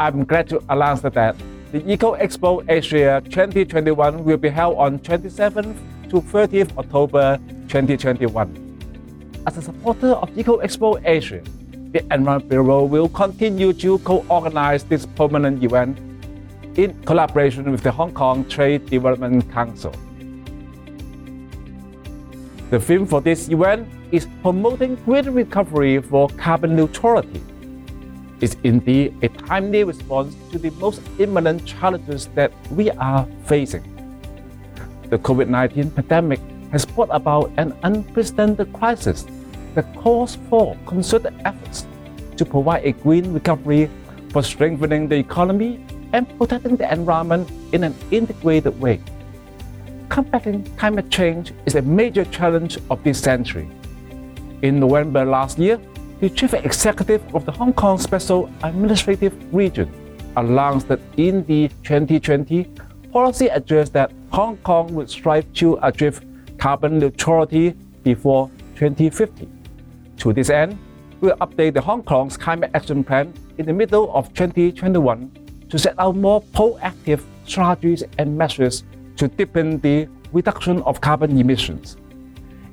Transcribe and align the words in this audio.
I'm 0.00 0.24
glad 0.24 0.48
to 0.50 0.62
announce 0.68 1.00
that 1.00 1.34
the 1.72 1.92
Eco 1.92 2.14
Expo 2.14 2.64
Asia 2.68 3.20
2021 3.30 4.22
will 4.22 4.36
be 4.36 4.48
held 4.48 4.78
on 4.78 5.00
27th 5.00 5.74
to 6.10 6.20
30th 6.20 6.78
October 6.78 7.36
2021. 7.66 9.42
As 9.44 9.56
a 9.56 9.62
supporter 9.62 10.12
of 10.12 10.38
Eco 10.38 10.58
Expo 10.58 11.02
Asia, 11.04 11.42
the 11.90 11.98
Environment 12.14 12.48
Bureau 12.48 12.84
will 12.84 13.08
continue 13.08 13.72
to 13.72 13.98
co-organize 13.98 14.84
this 14.84 15.04
permanent 15.04 15.64
event 15.64 15.98
in 16.78 16.94
collaboration 17.02 17.68
with 17.68 17.82
the 17.82 17.90
Hong 17.90 18.14
Kong 18.14 18.48
Trade 18.48 18.86
Development 18.86 19.50
Council. 19.50 19.92
The 22.70 22.78
theme 22.78 23.04
for 23.04 23.20
this 23.20 23.48
event 23.48 23.88
is 24.12 24.28
promoting 24.42 24.94
green 25.04 25.30
recovery 25.30 26.00
for 26.00 26.28
carbon 26.36 26.76
neutrality. 26.76 27.42
It's 28.40 28.56
indeed 28.62 29.16
a 29.22 29.28
timely 29.28 29.82
response 29.82 30.36
to 30.52 30.58
the 30.58 30.70
most 30.78 31.02
imminent 31.18 31.66
challenges 31.66 32.28
that 32.34 32.52
we 32.70 32.90
are 32.92 33.26
facing. 33.44 33.82
The 35.10 35.18
COVID 35.18 35.48
19 35.48 35.90
pandemic 35.90 36.40
has 36.70 36.86
brought 36.86 37.08
about 37.10 37.50
an 37.56 37.74
unprecedented 37.82 38.72
crisis 38.72 39.26
that 39.74 39.92
calls 39.96 40.36
for 40.48 40.76
concerted 40.86 41.34
efforts 41.44 41.86
to 42.36 42.44
provide 42.44 42.84
a 42.84 42.92
green 42.92 43.32
recovery 43.32 43.90
for 44.30 44.42
strengthening 44.42 45.08
the 45.08 45.16
economy 45.16 45.84
and 46.12 46.28
protecting 46.38 46.76
the 46.76 46.90
environment 46.92 47.50
in 47.72 47.82
an 47.84 47.94
integrated 48.10 48.78
way. 48.80 49.00
Combating 50.08 50.64
climate 50.76 51.10
change 51.10 51.52
is 51.66 51.74
a 51.74 51.82
major 51.82 52.24
challenge 52.26 52.78
of 52.90 53.02
this 53.02 53.18
century. 53.20 53.68
In 54.62 54.80
November 54.80 55.24
last 55.24 55.58
year, 55.58 55.80
the 56.20 56.28
chief 56.28 56.52
executive 56.52 57.22
of 57.34 57.44
the 57.44 57.52
Hong 57.52 57.72
Kong 57.72 57.96
Special 57.96 58.50
Administrative 58.64 59.32
Region 59.54 59.88
announced 60.36 60.88
that 60.88 61.00
in 61.16 61.44
the 61.46 61.68
2020 61.84 62.64
policy 63.12 63.46
address 63.48 63.88
that 63.90 64.12
Hong 64.32 64.56
Kong 64.58 64.92
would 64.94 65.08
strive 65.08 65.50
to 65.54 65.78
achieve 65.82 66.20
carbon 66.58 66.98
neutrality 66.98 67.70
before 68.02 68.50
2050. 68.74 69.48
To 70.18 70.32
this 70.32 70.50
end, 70.50 70.76
we'll 71.20 71.36
update 71.36 71.74
the 71.74 71.80
Hong 71.80 72.02
Kong's 72.02 72.36
climate 72.36 72.72
action 72.74 73.04
plan 73.04 73.32
in 73.58 73.66
the 73.66 73.72
middle 73.72 74.12
of 74.12 74.34
2021 74.34 75.66
to 75.70 75.78
set 75.78 75.94
out 75.98 76.16
more 76.16 76.42
proactive 76.42 77.22
strategies 77.44 78.02
and 78.18 78.36
measures 78.36 78.82
to 79.16 79.28
deepen 79.28 79.78
the 79.80 80.08
reduction 80.32 80.82
of 80.82 81.00
carbon 81.00 81.38
emissions. 81.38 81.96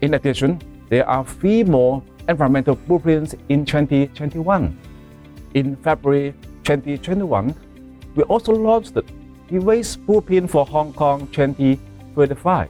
In 0.00 0.14
addition, 0.14 0.60
there 0.88 1.06
are 1.06 1.24
three 1.24 1.64
more 1.64 2.02
environmental 2.28 2.74
blueprints 2.74 3.34
in 3.48 3.64
2021. 3.64 4.78
In 5.54 5.76
February 5.76 6.34
2021, 6.64 7.54
we 8.14 8.22
also 8.24 8.52
launched 8.52 8.94
the 8.94 9.04
Waste 9.50 10.04
Blueprint 10.06 10.50
for 10.50 10.66
Hong 10.66 10.92
Kong 10.92 11.26
2035. 11.28 12.68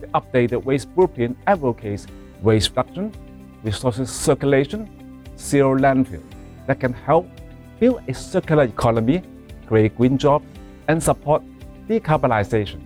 The 0.00 0.06
updated 0.08 0.64
Waste 0.64 0.94
Blueprint 0.94 1.36
advocates 1.46 2.06
waste 2.42 2.70
reduction, 2.70 3.12
resources 3.62 4.10
circulation, 4.10 4.88
zero 5.38 5.78
landfill 5.78 6.22
that 6.66 6.80
can 6.80 6.92
help 6.92 7.28
build 7.78 8.02
a 8.08 8.14
circular 8.14 8.64
economy, 8.64 9.22
create 9.66 9.96
green 9.96 10.18
jobs, 10.18 10.44
and 10.88 11.02
support 11.02 11.42
decarbonization. 11.88 12.80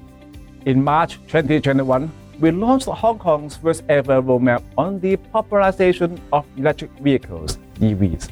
In 0.67 0.83
March 0.83 1.15
2021, 1.29 2.11
we 2.41 2.51
launched 2.51 2.87
Hong 2.87 3.19
Kong's 3.19 3.57
first 3.57 3.85
ever 3.89 4.21
roadmap 4.21 4.63
on 4.77 4.99
the 5.01 5.17
popularization 5.17 6.21
of 6.33 6.45
electric 6.57 6.91
vehicles, 6.99 7.59
EVs. 7.77 8.31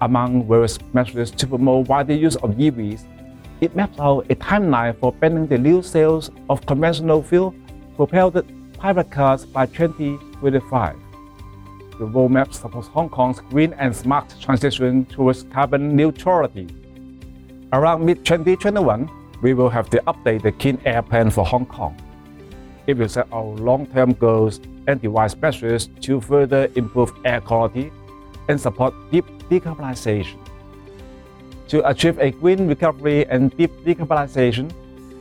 Among 0.00 0.46
various 0.46 0.78
measures 0.92 1.30
to 1.32 1.46
promote 1.46 1.88
wider 1.88 2.14
use 2.14 2.36
of 2.36 2.50
EVs, 2.52 3.04
it 3.60 3.74
maps 3.74 3.98
out 3.98 4.26
a 4.30 4.34
timeline 4.36 4.96
for 4.98 5.12
banning 5.12 5.46
the 5.46 5.58
new 5.58 5.82
sales 5.82 6.30
of 6.48 6.64
conventional 6.66 7.22
fuel 7.22 7.54
propelled 7.96 8.44
private 8.78 9.10
cars 9.10 9.44
by 9.44 9.66
2035. 9.66 10.96
The 11.98 12.04
roadmap 12.04 12.52
supports 12.52 12.88
Hong 12.88 13.08
Kong's 13.08 13.40
green 13.40 13.72
and 13.74 13.96
smart 13.96 14.34
transition 14.40 15.06
towards 15.06 15.44
carbon 15.44 15.96
neutrality. 15.96 16.68
Around 17.72 18.04
mid 18.04 18.24
2021, 18.24 19.10
we 19.42 19.54
will 19.54 19.70
have 19.70 19.90
to 19.90 20.02
update 20.06 20.42
the 20.42 20.52
updated 20.52 20.80
Air 20.84 21.02
Plan 21.02 21.30
for 21.30 21.44
Hong 21.44 21.66
Kong 21.66 21.96
it 22.86 22.96
will 22.96 23.08
set 23.08 23.26
our 23.32 23.44
long-term 23.44 24.12
goals 24.14 24.60
and 24.86 25.00
devise 25.00 25.36
measures 25.36 25.88
to 26.00 26.20
further 26.20 26.70
improve 26.74 27.12
air 27.24 27.40
quality 27.40 27.90
and 28.48 28.60
support 28.60 28.94
deep 29.10 29.26
decarbonization. 29.50 30.38
To 31.68 31.88
achieve 31.88 32.18
a 32.18 32.30
green 32.30 32.68
recovery 32.68 33.26
and 33.26 33.54
deep 33.56 33.72
decarbonization, 33.84 34.72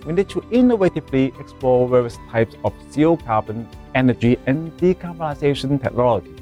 we 0.05 0.13
need 0.13 0.29
to 0.29 0.41
innovatively 0.41 1.37
explore 1.39 1.87
various 1.89 2.19
types 2.29 2.55
of 2.63 2.73
zero 2.91 3.17
carbon 3.17 3.67
energy 3.95 4.37
and 4.45 4.71
decarbonization 4.77 5.81
technologies, 5.81 6.39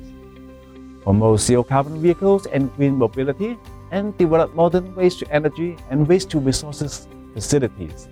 promote 1.02 1.40
zero 1.40 1.64
carbon 1.64 2.02
vehicles 2.02 2.46
and 2.48 2.76
green 2.76 2.96
mobility, 2.96 3.58
and 3.92 4.18
develop 4.18 4.54
modern 4.56 4.94
waste 4.96 5.20
to 5.20 5.32
energy 5.32 5.78
and 5.90 6.06
waste 6.06 6.30
to 6.32 6.40
resources 6.40 7.08
facilities. 7.34 8.10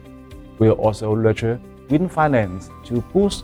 We 0.60 0.70
will 0.70 0.76
also 0.76 1.14
nurture 1.16 1.60
green 1.92 2.08
finance 2.08 2.70
to 2.86 3.02
boost 3.12 3.44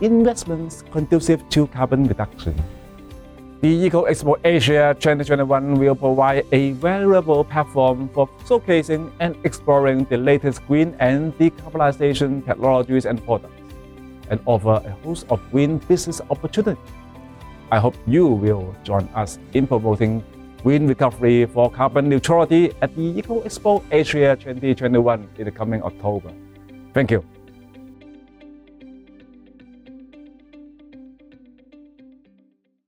investments 0.00 0.84
conducive 0.92 1.42
to 1.48 1.66
carbon 1.66 2.06
reduction. 2.06 2.54
The 3.60 3.68
Eco 3.68 4.06
Expo 4.06 4.38
Asia 4.44 4.94
2021 5.00 5.78
will 5.80 5.96
provide 5.96 6.46
a 6.52 6.72
valuable 6.78 7.42
platform 7.42 8.08
for 8.14 8.28
showcasing 8.46 9.10
and 9.18 9.34
exploring 9.42 10.04
the 10.04 10.16
latest 10.16 10.64
green 10.68 10.94
and 11.00 11.36
decarbonization 11.38 12.46
technologies 12.46 13.04
and 13.04 13.18
products, 13.24 13.60
and 14.30 14.38
offer 14.46 14.80
a 14.86 14.92
host 15.02 15.26
of 15.28 15.40
green 15.50 15.78
business 15.78 16.20
opportunities. 16.30 16.78
I 17.72 17.80
hope 17.80 17.96
you 18.06 18.28
will 18.28 18.76
join 18.84 19.08
us 19.14 19.40
in 19.54 19.66
promoting 19.66 20.22
green 20.62 20.86
recovery 20.86 21.46
for 21.46 21.68
carbon 21.68 22.08
neutrality 22.08 22.72
at 22.80 22.94
the 22.94 23.18
Eco 23.18 23.42
Expo 23.42 23.82
Asia 23.90 24.36
2021 24.38 25.28
in 25.38 25.44
the 25.44 25.50
coming 25.50 25.82
October. 25.82 26.30
Thank 26.94 27.10
you. 27.10 27.31